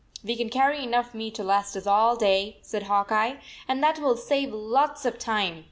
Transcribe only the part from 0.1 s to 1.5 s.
"We can carry enough meat to